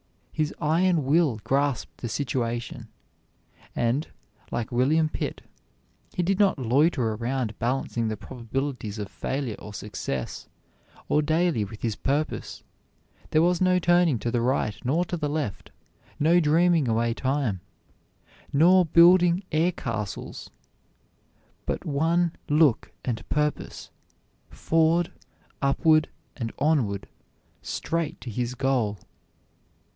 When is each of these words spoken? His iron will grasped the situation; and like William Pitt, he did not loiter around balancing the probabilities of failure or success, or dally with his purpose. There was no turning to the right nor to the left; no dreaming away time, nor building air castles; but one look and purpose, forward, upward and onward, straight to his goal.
His 0.33 0.51
iron 0.59 1.05
will 1.05 1.39
grasped 1.43 1.97
the 1.97 2.09
situation; 2.09 2.87
and 3.75 4.07
like 4.49 4.71
William 4.71 5.07
Pitt, 5.07 5.43
he 6.13 6.23
did 6.23 6.39
not 6.39 6.57
loiter 6.57 7.13
around 7.13 7.53
balancing 7.59 8.07
the 8.07 8.17
probabilities 8.17 8.97
of 8.97 9.11
failure 9.11 9.55
or 9.59 9.75
success, 9.75 10.47
or 11.07 11.21
dally 11.21 11.63
with 11.63 11.83
his 11.83 11.95
purpose. 11.95 12.63
There 13.29 13.43
was 13.43 13.61
no 13.61 13.77
turning 13.77 14.17
to 14.17 14.31
the 14.31 14.41
right 14.41 14.75
nor 14.83 15.05
to 15.05 15.17
the 15.17 15.29
left; 15.29 15.69
no 16.19 16.39
dreaming 16.39 16.87
away 16.87 17.13
time, 17.13 17.59
nor 18.51 18.85
building 18.87 19.43
air 19.51 19.71
castles; 19.71 20.49
but 21.67 21.85
one 21.85 22.31
look 22.49 22.91
and 23.05 23.29
purpose, 23.29 23.91
forward, 24.49 25.11
upward 25.61 26.09
and 26.35 26.51
onward, 26.57 27.07
straight 27.61 28.19
to 28.21 28.31
his 28.31 28.55
goal. 28.55 28.97